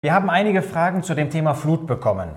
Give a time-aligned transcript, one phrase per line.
[0.00, 2.28] Wir haben einige Fragen zu dem Thema Flut bekommen.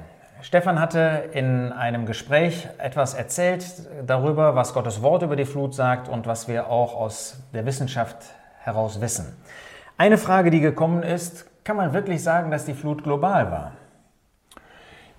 [0.42, 6.10] Stefan hatte in einem Gespräch etwas erzählt darüber, was Gottes Wort über die Flut sagt
[6.10, 8.18] und was wir auch aus der Wissenschaft
[8.64, 9.38] heraus wissen.
[9.96, 13.74] Eine Frage, die gekommen ist, kann man wirklich sagen, dass die Flut global war?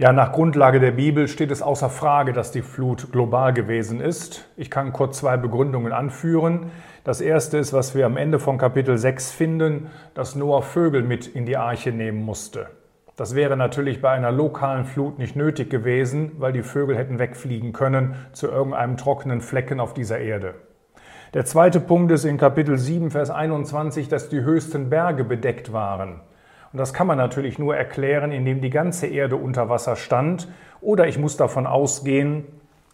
[0.03, 4.49] Ja, nach Grundlage der Bibel steht es außer Frage, dass die Flut global gewesen ist.
[4.57, 6.73] Ich kann kurz zwei Begründungen anführen.
[7.05, 11.29] Das erste ist, was wir am Ende von Kapitel 6 finden, dass Noah Vögel mit
[11.29, 12.67] in die Arche nehmen musste.
[13.15, 17.73] Das wäre natürlich bei einer lokalen Flut nicht nötig gewesen, weil die Vögel hätten wegfliegen
[17.73, 20.57] können zu irgendeinem trockenen Flecken auf dieser Erde.
[21.33, 26.23] Der zweite Punkt ist in Kapitel 7, Vers 21, dass die höchsten Berge bedeckt waren.
[26.73, 30.49] Und das kann man natürlich nur erklären, indem die ganze Erde unter Wasser stand.
[30.81, 32.45] Oder ich muss davon ausgehen,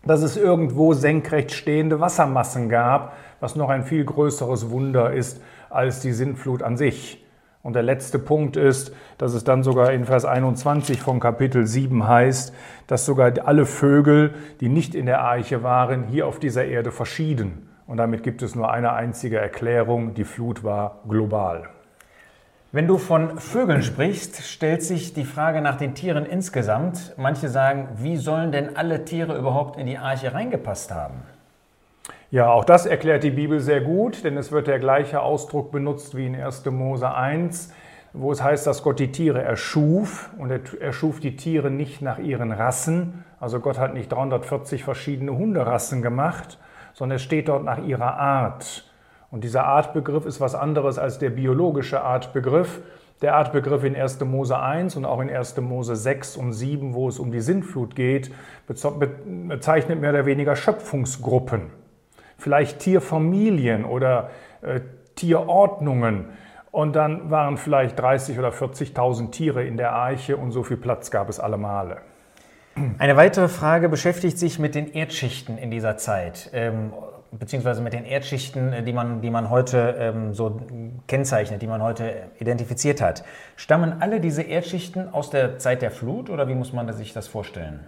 [0.05, 6.01] dass es irgendwo senkrecht stehende Wassermassen gab, was noch ein viel größeres Wunder ist als
[6.01, 7.25] die Sintflut an sich.
[7.63, 12.07] Und der letzte Punkt ist, dass es dann sogar in Vers 21 von Kapitel 7
[12.07, 12.55] heißt,
[12.87, 17.69] dass sogar alle Vögel, die nicht in der Arche waren, hier auf dieser Erde verschieden.
[17.87, 21.69] Und damit gibt es nur eine einzige Erklärung, die Flut war global.
[22.71, 27.15] Wenn du von Vögeln sprichst, stellt sich die Frage nach den Tieren insgesamt.
[27.17, 31.15] Manche sagen, wie sollen denn alle Tiere überhaupt in die Arche reingepasst haben?
[32.31, 36.15] Ja, auch das erklärt die Bibel sehr gut, denn es wird der gleiche Ausdruck benutzt
[36.15, 36.67] wie in 1.
[36.67, 37.73] Mose 1,
[38.13, 42.19] wo es heißt, dass Gott die Tiere erschuf und er erschuf die Tiere nicht nach
[42.19, 43.25] ihren Rassen.
[43.41, 46.59] Also Gott hat nicht 340 verschiedene Hunderassen gemacht,
[46.93, 48.85] sondern es steht dort nach ihrer Art.
[49.31, 52.81] Und dieser Artbegriff ist was anderes als der biologische Artbegriff.
[53.21, 54.21] Der Artbegriff in 1.
[54.21, 55.57] Mose 1 und auch in 1.
[55.61, 58.31] Mose 6 und 7, wo es um die Sintflut geht,
[58.67, 61.63] bezeichnet mehr oder weniger Schöpfungsgruppen.
[62.39, 64.31] Vielleicht Tierfamilien oder
[64.63, 64.81] äh,
[65.17, 66.27] Tierordnungen.
[66.71, 71.11] Und dann waren vielleicht 30.000 oder 40.000 Tiere in der Arche und so viel Platz
[71.11, 71.99] gab es alle Male.
[72.99, 76.51] Eine weitere Frage beschäftigt sich mit den Erdschichten in dieser Zeit.
[76.53, 76.93] Ähm,
[77.31, 80.61] beziehungsweise mit den Erdschichten, äh, die man, die man heute ähm, so
[81.07, 83.25] kennzeichnet, die man heute identifiziert hat.
[83.57, 87.29] Stammen alle diese Erdschichten aus der Zeit der Flut oder wie muss man sich das
[87.29, 87.81] vorstellen?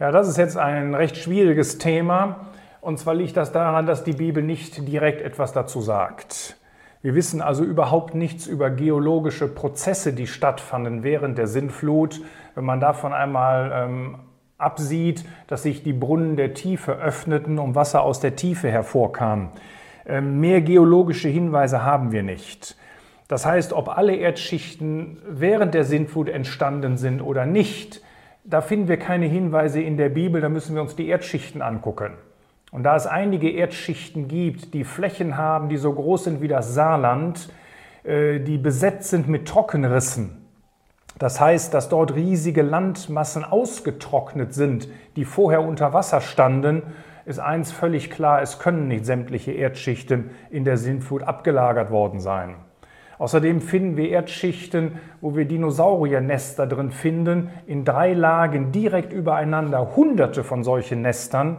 [0.00, 2.46] Ja, das ist jetzt ein recht schwieriges Thema.
[2.80, 6.56] Und zwar liegt das daran, dass die Bibel nicht direkt etwas dazu sagt.
[7.00, 12.20] Wir wissen also überhaupt nichts über geologische Prozesse, die stattfanden während der Sintflut.
[12.54, 14.18] Wenn man davon einmal ähm,
[14.64, 19.50] absieht, dass sich die Brunnen der Tiefe öffneten und Wasser aus der Tiefe hervorkam.
[20.06, 22.76] Ähm, mehr geologische Hinweise haben wir nicht.
[23.28, 28.02] Das heißt, ob alle Erdschichten während der Sintflut entstanden sind oder nicht,
[28.44, 32.12] da finden wir keine Hinweise in der Bibel, da müssen wir uns die Erdschichten angucken.
[32.70, 36.74] Und da es einige Erdschichten gibt, die Flächen haben, die so groß sind wie das
[36.74, 37.48] Saarland,
[38.02, 40.43] äh, die besetzt sind mit Trockenrissen,
[41.18, 46.82] das heißt, dass dort riesige Landmassen ausgetrocknet sind, die vorher unter Wasser standen,
[47.24, 52.56] ist eins völlig klar, es können nicht sämtliche Erdschichten in der Sintflut abgelagert worden sein.
[53.16, 60.42] Außerdem finden wir Erdschichten, wo wir Dinosauriernester drin finden, in drei Lagen direkt übereinander, hunderte
[60.42, 61.58] von solchen Nestern.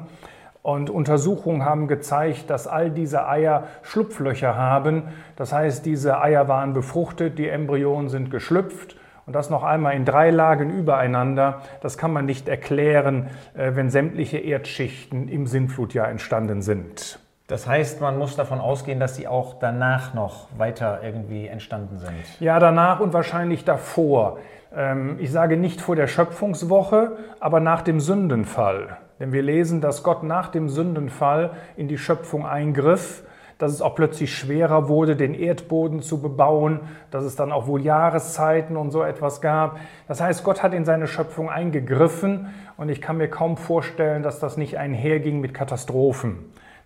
[0.61, 5.03] Und Untersuchungen haben gezeigt, dass all diese Eier Schlupflöcher haben.
[5.37, 10.05] Das heißt, diese Eier waren befruchtet, die Embryonen sind geschlüpft und das noch einmal in
[10.05, 16.61] drei Lagen übereinander, das kann man nicht erklären, äh, wenn sämtliche Erdschichten im Sintflutjahr entstanden
[16.61, 17.19] sind.
[17.47, 22.15] Das heißt, man muss davon ausgehen, dass sie auch danach noch weiter irgendwie entstanden sind.
[22.39, 24.39] Ja, danach und wahrscheinlich davor.
[24.75, 28.97] Ähm, ich sage nicht vor der Schöpfungswoche, aber nach dem Sündenfall.
[29.19, 33.23] Denn wir lesen, dass Gott nach dem Sündenfall in die Schöpfung eingriff
[33.57, 37.81] dass es auch plötzlich schwerer wurde, den Erdboden zu bebauen, dass es dann auch wohl
[37.81, 39.79] Jahreszeiten und so etwas gab.
[40.07, 44.39] Das heißt, Gott hat in seine Schöpfung eingegriffen und ich kann mir kaum vorstellen, dass
[44.39, 46.37] das nicht einherging mit Katastrophen.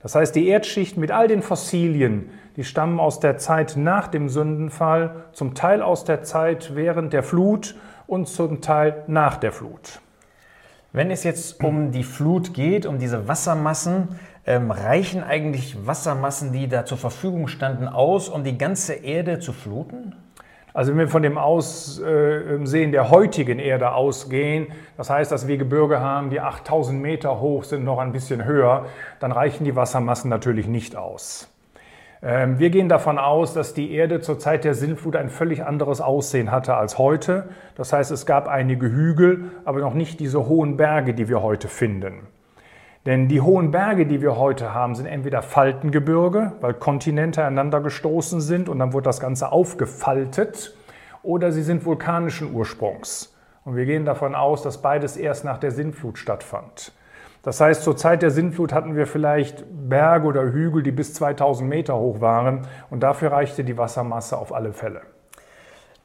[0.01, 4.29] Das heißt, die Erdschicht mit all den Fossilien, die stammen aus der Zeit nach dem
[4.29, 7.75] Sündenfall, zum Teil aus der Zeit während der Flut
[8.07, 9.99] und zum Teil nach der Flut.
[10.91, 14.07] Wenn es jetzt um die Flut geht, um diese Wassermassen,
[14.47, 19.53] ähm, reichen eigentlich Wassermassen, die da zur Verfügung standen, aus, um die ganze Erde zu
[19.53, 20.15] fluten?
[20.73, 25.99] Also wenn wir von dem Aussehen der heutigen Erde ausgehen, das heißt, dass wir Gebirge
[25.99, 28.85] haben, die 8000 Meter hoch sind, noch ein bisschen höher,
[29.19, 31.49] dann reichen die Wassermassen natürlich nicht aus.
[32.21, 36.01] Ähm, wir gehen davon aus, dass die Erde zur Zeit der Sintflut ein völlig anderes
[36.01, 37.49] Aussehen hatte als heute.
[37.75, 41.67] Das heißt, es gab einige Hügel, aber noch nicht diese hohen Berge, die wir heute
[41.67, 42.27] finden.
[43.05, 48.41] Denn die hohen Berge, die wir heute haben, sind entweder Faltengebirge, weil Kontinente einander gestoßen
[48.41, 50.75] sind und dann wurde das Ganze aufgefaltet.
[51.21, 53.35] oder sie sind vulkanischen Ursprungs.
[53.65, 56.93] Und wir gehen davon aus, dass beides erst nach der Sintflut stattfand.
[57.43, 61.69] Das heißt, zur Zeit der Sintflut hatten wir vielleicht Berge oder Hügel, die bis 2000
[61.69, 65.01] Meter hoch waren und dafür reichte die Wassermasse auf alle Fälle.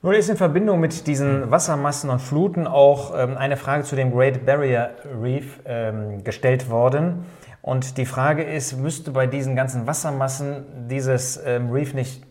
[0.05, 4.13] Nun ist in Verbindung mit diesen Wassermassen und Fluten auch ähm, eine Frage zu dem
[4.13, 4.91] Great Barrier
[5.23, 7.25] Reef ähm, gestellt worden.
[7.63, 12.23] Und die Frage ist, müsste bei diesen ganzen Wassermassen dieses ähm, Reef nicht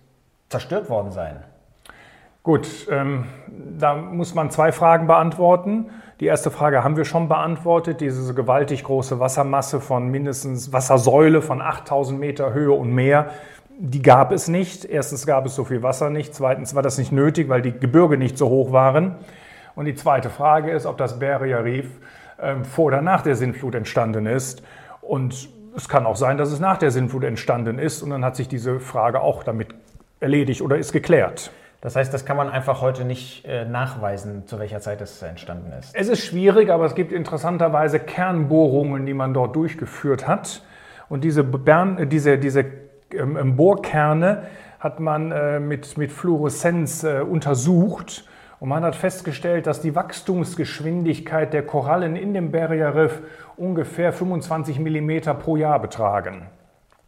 [0.50, 1.44] zerstört worden sein?
[2.44, 3.26] Gut, ähm,
[3.80, 5.90] da muss man zwei Fragen beantworten.
[6.24, 8.00] Die erste Frage haben wir schon beantwortet.
[8.00, 13.32] Diese gewaltig große Wassermasse von mindestens Wassersäule von 8000 Meter Höhe und mehr
[13.78, 14.86] die gab es nicht.
[14.86, 16.34] Erstens gab es so viel Wasser nicht.
[16.34, 19.16] Zweitens war das nicht nötig, weil die Gebirge nicht so hoch waren.
[19.76, 21.88] Und die zweite Frage ist, ob das Barrier Reef
[22.42, 24.64] ähm, vor oder nach der Sintflut entstanden ist.
[25.02, 28.02] Und es kann auch sein, dass es nach der Sintflut entstanden ist.
[28.02, 29.76] Und dann hat sich diese Frage auch damit
[30.22, 31.52] erledigt oder ist geklärt.
[31.84, 35.74] Das heißt, das kann man einfach heute nicht äh, nachweisen, zu welcher Zeit es entstanden
[35.78, 35.94] ist.
[35.94, 40.64] Es ist schwierig, aber es gibt interessanterweise Kernbohrungen, die man dort durchgeführt hat.
[41.10, 42.64] Und diese, Bern, diese, diese
[43.12, 44.44] ähm, Bohrkerne
[44.80, 48.30] hat man äh, mit, mit Fluoreszenz äh, untersucht
[48.62, 53.22] und man hat festgestellt, dass die Wachstumsgeschwindigkeit der Korallen in dem Barrier Reef
[53.58, 56.44] ungefähr 25 mm pro Jahr betragen.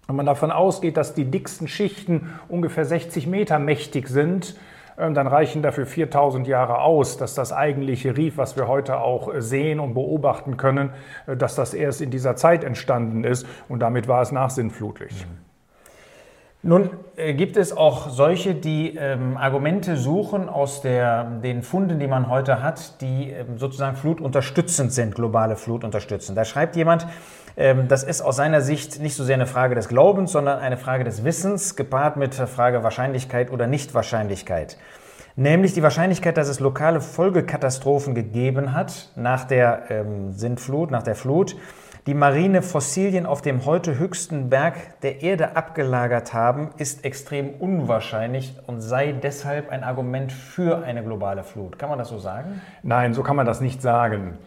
[0.07, 4.55] Wenn man davon ausgeht, dass die dicksten Schichten ungefähr 60 Meter mächtig sind,
[4.97, 9.33] ähm, dann reichen dafür 4000 Jahre aus, dass das eigentliche Rief, was wir heute auch
[9.33, 10.91] äh, sehen und beobachten können,
[11.27, 15.25] dass das erst in dieser Zeit entstanden ist und damit war es nachsinnflutlich.
[15.25, 15.54] Mhm.
[16.67, 22.07] Nun äh, gibt es auch solche, die ähm, Argumente suchen aus der, den Funden, die
[22.07, 26.35] man heute hat, die ähm, sozusagen flutunterstützend sind, globale flutunterstützend.
[26.35, 27.05] Da schreibt jemand,
[27.55, 30.77] ähm, das ist aus seiner Sicht nicht so sehr eine Frage des Glaubens, sondern eine
[30.77, 34.79] Frage des Wissens, gepaart mit der Frage Wahrscheinlichkeit oder Nichtwahrscheinlichkeit.
[35.35, 41.13] Nämlich die Wahrscheinlichkeit, dass es lokale Folgekatastrophen gegeben hat nach der ähm, Sintflut, nach der
[41.13, 41.55] Flut
[42.07, 48.55] die marine Fossilien auf dem heute höchsten Berg der Erde abgelagert haben, ist extrem unwahrscheinlich
[48.67, 51.79] und sei deshalb ein Argument für eine globale Flut.
[51.79, 52.61] Kann man das so sagen?
[52.83, 54.37] Nein, so kann man das nicht sagen.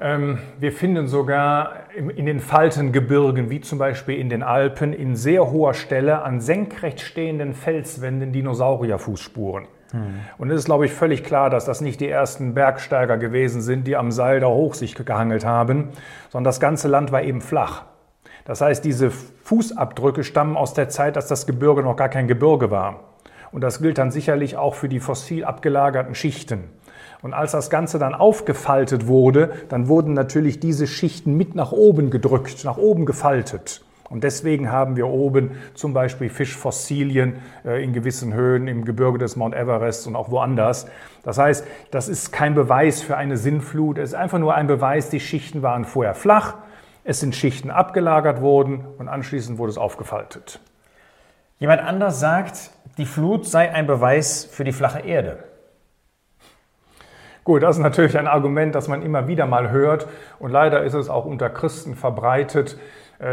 [0.00, 5.50] Ähm, wir finden sogar in den Faltengebirgen, wie zum Beispiel in den Alpen, in sehr
[5.50, 9.66] hoher Stelle an senkrecht stehenden Felswänden Dinosaurierfußspuren.
[10.38, 13.86] Und es ist, glaube ich, völlig klar, dass das nicht die ersten Bergsteiger gewesen sind,
[13.86, 15.88] die am Seil da hoch sich gehangelt haben,
[16.30, 17.84] sondern das ganze Land war eben flach.
[18.44, 22.70] Das heißt, diese Fußabdrücke stammen aus der Zeit, dass das Gebirge noch gar kein Gebirge
[22.70, 23.00] war.
[23.52, 26.64] Und das gilt dann sicherlich auch für die fossil abgelagerten Schichten.
[27.22, 32.10] Und als das Ganze dann aufgefaltet wurde, dann wurden natürlich diese Schichten mit nach oben
[32.10, 33.84] gedrückt, nach oben gefaltet.
[34.10, 39.36] Und deswegen haben wir oben zum Beispiel Fischfossilien äh, in gewissen Höhen im Gebirge des
[39.36, 40.86] Mount Everest und auch woanders.
[41.22, 43.98] Das heißt, das ist kein Beweis für eine Sinnflut.
[43.98, 46.56] Es ist einfach nur ein Beweis, die Schichten waren vorher flach,
[47.04, 50.60] es sind Schichten abgelagert worden und anschließend wurde es aufgefaltet.
[51.60, 55.44] Jemand anders sagt, die Flut sei ein Beweis für die flache Erde.
[57.44, 60.08] Gut, das ist natürlich ein Argument, das man immer wieder mal hört
[60.40, 62.76] und leider ist es auch unter Christen verbreitet,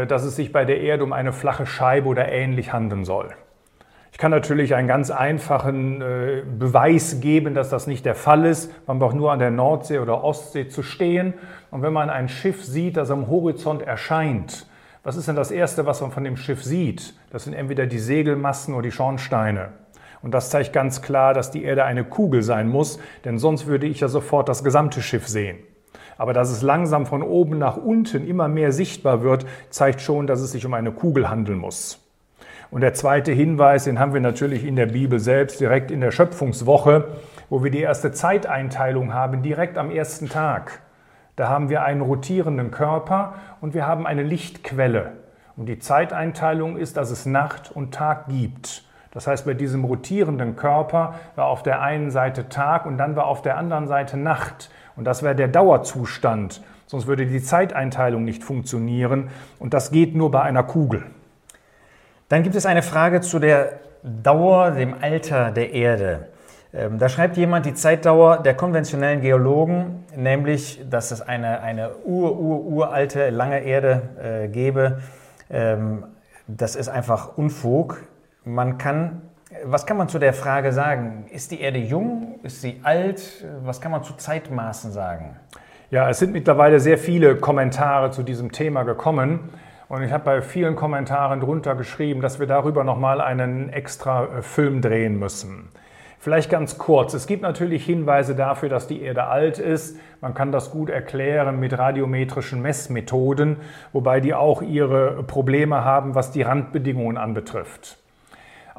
[0.06, 3.34] dass es sich bei der Erde um eine flache Scheibe oder ähnlich handeln soll.
[4.12, 8.72] Ich kann natürlich einen ganz einfachen äh, Beweis geben, dass das nicht der Fall ist.
[8.88, 11.34] Man braucht nur an der Nordsee oder Ostsee zu stehen.
[11.70, 14.66] Und wenn man ein Schiff sieht, das am Horizont erscheint,
[15.04, 17.14] was ist denn das Erste, was man von dem Schiff sieht?
[17.30, 19.68] Das sind entweder die Segelmassen oder die Schornsteine.
[20.20, 23.86] Und das zeigt ganz klar, dass die Erde eine Kugel sein muss, denn sonst würde
[23.86, 25.58] ich ja sofort das gesamte Schiff sehen.
[26.18, 30.40] Aber dass es langsam von oben nach unten immer mehr sichtbar wird, zeigt schon, dass
[30.40, 32.04] es sich um eine Kugel handeln muss.
[32.70, 36.10] Und der zweite Hinweis, den haben wir natürlich in der Bibel selbst, direkt in der
[36.10, 37.06] Schöpfungswoche,
[37.48, 40.82] wo wir die erste Zeiteinteilung haben, direkt am ersten Tag.
[41.36, 45.12] Da haben wir einen rotierenden Körper und wir haben eine Lichtquelle.
[45.56, 48.84] Und die Zeiteinteilung ist, dass es Nacht und Tag gibt.
[49.18, 53.26] Das heißt, bei diesem rotierenden Körper war auf der einen Seite Tag und dann war
[53.26, 54.70] auf der anderen Seite Nacht.
[54.94, 56.62] Und das wäre der Dauerzustand.
[56.86, 59.30] Sonst würde die Zeiteinteilung nicht funktionieren.
[59.58, 61.02] Und das geht nur bei einer Kugel.
[62.28, 66.28] Dann gibt es eine Frage zu der Dauer, dem Alter der Erde.
[66.72, 72.38] Ähm, da schreibt jemand die Zeitdauer der konventionellen Geologen, nämlich, dass es eine, eine ur,
[72.38, 75.00] ur, uralte, lange Erde äh, gäbe.
[75.50, 76.04] Ähm,
[76.46, 77.98] das ist einfach Unfug.
[78.48, 79.22] Man kann
[79.64, 81.26] was kann man zu der Frage sagen?
[81.30, 82.38] Ist die Erde jung?
[82.42, 83.44] Ist sie alt?
[83.64, 85.36] Was kann man zu Zeitmaßen sagen?
[85.90, 89.48] Ja, es sind mittlerweile sehr viele Kommentare zu diesem Thema gekommen.
[89.88, 94.42] Und ich habe bei vielen Kommentaren drunter geschrieben, dass wir darüber nochmal einen extra äh,
[94.42, 95.70] Film drehen müssen.
[96.18, 97.14] Vielleicht ganz kurz.
[97.14, 99.98] Es gibt natürlich Hinweise dafür, dass die Erde alt ist.
[100.20, 103.56] Man kann das gut erklären mit radiometrischen Messmethoden,
[103.92, 107.98] wobei die auch ihre Probleme haben, was die Randbedingungen anbetrifft.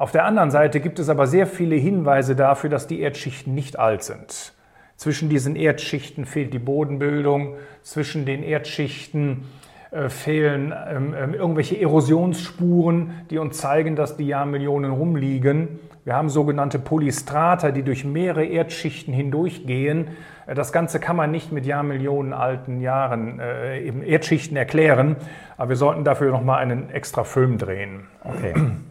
[0.00, 3.78] Auf der anderen Seite gibt es aber sehr viele Hinweise dafür, dass die Erdschichten nicht
[3.78, 4.54] alt sind.
[4.96, 9.44] Zwischen diesen Erdschichten fehlt die Bodenbildung, zwischen den Erdschichten
[9.90, 15.78] äh, fehlen ähm, äh, irgendwelche Erosionsspuren, die uns zeigen, dass die Jahrmillionen rumliegen.
[16.06, 20.08] Wir haben sogenannte Polystrata, die durch mehrere Erdschichten hindurchgehen.
[20.46, 25.16] Äh, das Ganze kann man nicht mit Jahrmillionen alten Jahren äh, eben Erdschichten erklären,
[25.58, 28.06] aber wir sollten dafür nochmal einen extra Film drehen.
[28.24, 28.54] Okay.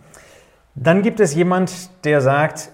[0.82, 2.70] Dann gibt es jemand, der sagt,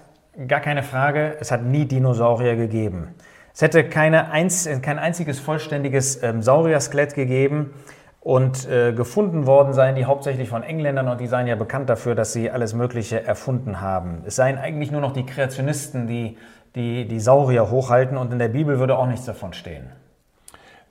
[0.46, 3.16] gar keine Frage, es hat nie Dinosaurier gegeben.
[3.52, 7.74] Es hätte keine einz kein einziges vollständiges ähm, Saurier-Skelett gegeben
[8.20, 12.14] und äh, gefunden worden seien die hauptsächlich von Engländern und die seien ja bekannt dafür,
[12.14, 14.22] dass sie alles Mögliche erfunden haben.
[14.24, 16.36] Es seien eigentlich nur noch die Kreationisten, die
[16.76, 19.90] die, die Saurier hochhalten und in der Bibel würde auch nichts davon stehen.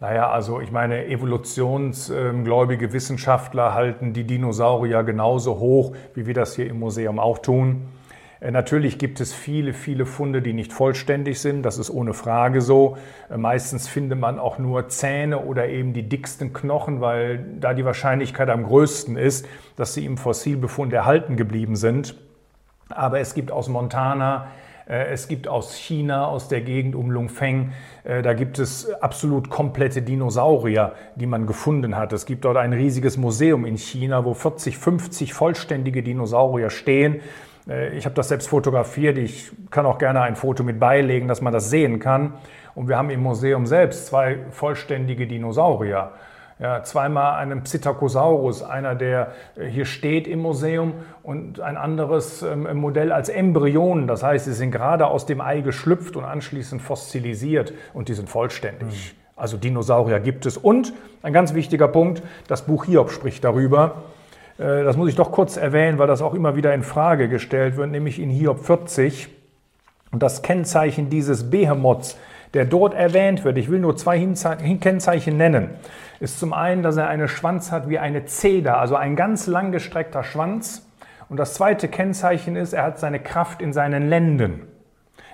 [0.05, 6.67] Naja, also ich meine, evolutionsgläubige Wissenschaftler halten die Dinosaurier genauso hoch, wie wir das hier
[6.67, 7.88] im Museum auch tun.
[8.39, 11.63] Äh, natürlich gibt es viele, viele Funde, die nicht vollständig sind.
[11.63, 12.97] Das ist ohne Frage so.
[13.31, 17.83] Äh, meistens findet man auch nur Zähne oder eben die dicksten Knochen, weil da die
[17.83, 22.15] Wahrscheinlichkeit am größten ist, dass sie im Fossilbefund erhalten geblieben sind.
[22.89, 24.50] Aber es gibt aus Montana,
[24.88, 27.74] es gibt aus China, aus der Gegend um Lungfeng,
[28.04, 32.13] da gibt es absolut komplette Dinosaurier, die man gefunden hat.
[32.13, 37.22] Es gibt dort ein riesiges Museum in China, wo 40, 50 vollständige Dinosaurier stehen.
[37.68, 39.18] Äh, ich habe das selbst fotografiert.
[39.18, 42.34] Ich kann auch gerne ein Foto mit beilegen, dass man das sehen kann.
[42.74, 46.12] Und wir haben im Museum selbst zwei vollständige Dinosaurier.
[46.57, 52.77] Ja, zweimal einen Psittacosaurus, einer, der äh, hier steht im Museum, und ein anderes ähm,
[52.77, 54.07] Modell als Embryonen.
[54.07, 58.29] Das heißt, sie sind gerade aus dem Ei geschlüpft und anschließend fossilisiert und die sind
[58.29, 59.15] vollständig.
[59.15, 59.19] Mhm.
[59.35, 60.55] Also Dinosaurier gibt es.
[60.55, 60.93] Und
[61.24, 64.03] ein ganz wichtiger Punkt, das Buch Hiob spricht darüber.
[64.57, 67.75] Äh, das muss ich doch kurz erwähnen, weil das auch immer wieder in Frage gestellt
[67.75, 69.27] wird, nämlich in Hiob 40.
[70.12, 72.17] Und das Kennzeichen dieses Behemoths,
[72.55, 75.71] der dort erwähnt wird, ich will nur zwei Kennzeichen nennen,
[76.19, 80.24] ist zum einen, dass er einen Schwanz hat wie eine Zeder, also ein ganz langgestreckter
[80.24, 80.89] Schwanz.
[81.27, 84.62] Und das zweite Kennzeichen ist, er hat seine Kraft in seinen Lenden.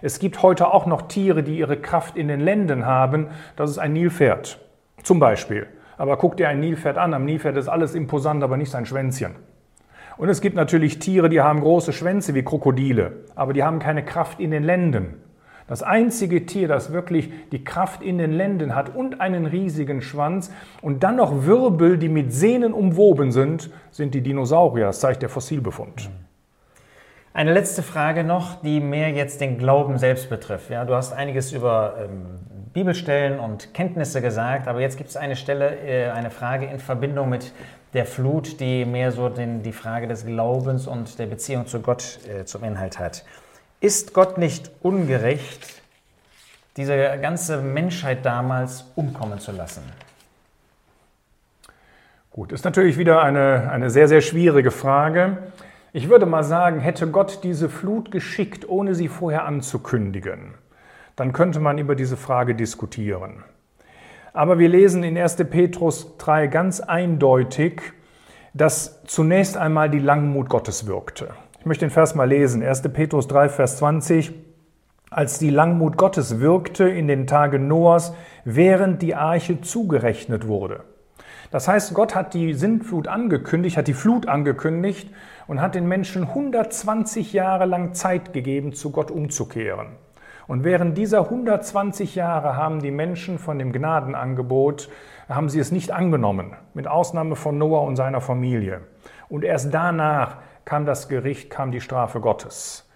[0.01, 3.27] Es gibt heute auch noch Tiere, die ihre Kraft in den Lenden haben.
[3.55, 4.59] Das ist ein Nilpferd
[5.03, 5.67] zum Beispiel.
[5.97, 7.13] Aber guck dir ein Nilpferd an.
[7.13, 9.35] Am Nilpferd ist alles imposant, aber nicht sein Schwänzchen.
[10.17, 14.03] Und es gibt natürlich Tiere, die haben große Schwänze wie Krokodile, aber die haben keine
[14.03, 15.21] Kraft in den Lenden.
[15.67, 20.51] Das einzige Tier, das wirklich die Kraft in den Lenden hat und einen riesigen Schwanz
[20.81, 24.87] und dann noch Wirbel, die mit Sehnen umwoben sind, sind die Dinosaurier.
[24.87, 26.09] Das zeigt der Fossilbefund.
[27.33, 30.69] Eine letzte Frage noch, die mehr jetzt den Glauben selbst betrifft.
[30.69, 32.25] Ja, du hast einiges über ähm,
[32.73, 37.29] Bibelstellen und Kenntnisse gesagt, aber jetzt gibt es eine Stelle, äh, eine Frage in Verbindung
[37.29, 37.53] mit
[37.93, 42.19] der Flut, die mehr so den, die Frage des Glaubens und der Beziehung zu Gott
[42.27, 43.23] äh, zum Inhalt hat.
[43.81, 45.81] Ist Gott nicht ungerecht,
[46.77, 49.81] diese ganze Menschheit damals umkommen zu lassen?
[52.29, 55.39] Gut, ist natürlich wieder eine, eine sehr, sehr schwierige Frage.
[55.93, 60.53] Ich würde mal sagen, hätte Gott diese Flut geschickt, ohne sie vorher anzukündigen,
[61.15, 63.43] dann könnte man über diese Frage diskutieren.
[64.31, 65.37] Aber wir lesen in 1.
[65.49, 67.81] Petrus 3 ganz eindeutig,
[68.53, 71.33] dass zunächst einmal die Langmut Gottes wirkte.
[71.61, 72.63] Ich möchte den Vers mal lesen.
[72.63, 72.81] 1.
[72.91, 74.33] Petrus 3, Vers 20.
[75.11, 78.15] Als die Langmut Gottes wirkte in den Tagen Noahs,
[78.45, 80.79] während die Arche zugerechnet wurde.
[81.51, 85.11] Das heißt, Gott hat die Sintflut angekündigt, hat die Flut angekündigt
[85.45, 89.89] und hat den Menschen 120 Jahre lang Zeit gegeben, zu Gott umzukehren.
[90.47, 94.89] Und während dieser 120 Jahre haben die Menschen von dem Gnadenangebot,
[95.29, 98.81] haben sie es nicht angenommen, mit Ausnahme von Noah und seiner Familie.
[99.29, 102.89] Und erst danach kam das Gericht, kam die Strafe Gottes.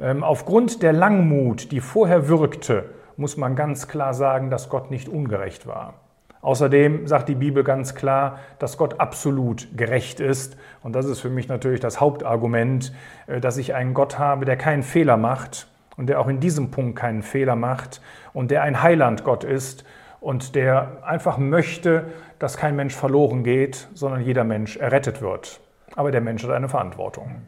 [0.00, 5.08] Ähm, aufgrund der Langmut, die vorher wirkte, muss man ganz klar sagen, dass Gott nicht
[5.08, 5.94] ungerecht war.
[6.40, 10.56] Außerdem sagt die Bibel ganz klar, dass Gott absolut gerecht ist.
[10.82, 12.92] Und das ist für mich natürlich das Hauptargument,
[13.26, 16.70] äh, dass ich einen Gott habe, der keinen Fehler macht und der auch in diesem
[16.70, 18.00] Punkt keinen Fehler macht
[18.32, 19.84] und der ein Heilandgott ist
[20.20, 22.04] und der einfach möchte,
[22.38, 25.60] dass kein Mensch verloren geht, sondern jeder Mensch errettet wird.
[25.98, 27.42] Aber der Mensch hat eine Verantwortung.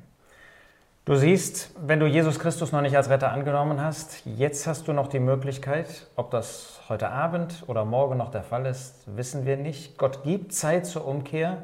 [1.05, 4.93] Du siehst, wenn du Jesus Christus noch nicht als Retter angenommen hast, jetzt hast du
[4.93, 9.57] noch die Möglichkeit, ob das heute Abend oder morgen noch der Fall ist, wissen wir
[9.57, 9.99] nicht.
[9.99, 11.59] Gott gibt Zeit zur Umkehr,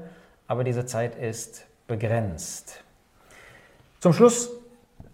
[0.46, 2.84] aber diese Zeit ist begrenzt.
[3.98, 4.50] Zum Schluss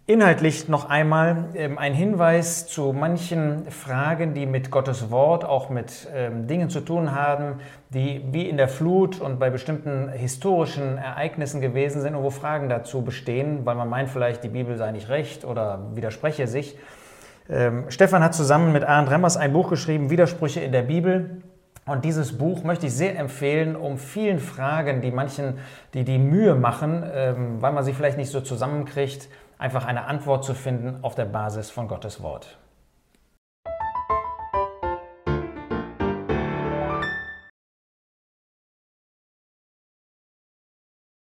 [0.05, 6.09] Inhaltlich noch einmal ähm, ein Hinweis zu manchen Fragen, die mit Gottes Wort, auch mit
[6.13, 11.61] ähm, Dingen zu tun haben, die wie in der Flut und bei bestimmten historischen Ereignissen
[11.61, 15.09] gewesen sind und wo Fragen dazu bestehen, weil man meint vielleicht, die Bibel sei nicht
[15.09, 16.77] recht oder widerspreche sich.
[17.49, 21.43] Ähm, Stefan hat zusammen mit Arndt Remmers ein Buch geschrieben, Widersprüche in der Bibel.
[21.87, 25.59] Und dieses Buch möchte ich sehr empfehlen, um vielen Fragen, die manchen,
[25.95, 27.03] die die Mühe machen,
[27.59, 29.29] weil man sie vielleicht nicht so zusammenkriegt,
[29.63, 32.59] einfach eine Antwort zu finden auf der Basis von Gottes Wort.